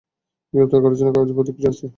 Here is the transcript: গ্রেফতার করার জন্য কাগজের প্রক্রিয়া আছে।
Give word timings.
গ্রেফতার 0.53 0.79
করার 0.83 0.97
জন্য 0.99 1.09
কাগজের 1.15 1.35
প্রক্রিয়া 1.37 1.71
আছে। 1.73 1.85